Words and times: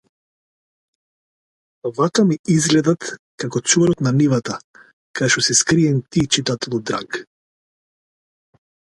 Вака 1.97 2.23
ми 2.29 2.37
излгедат 2.53 3.03
како 3.43 3.61
чуварот 3.71 4.01
на 4.07 4.13
нивата 4.21 4.55
кај 5.19 5.29
шо 5.35 5.43
си 5.49 5.57
скриен 5.59 5.99
ти 6.17 6.23
читателу 6.39 6.79
драг. 6.91 7.19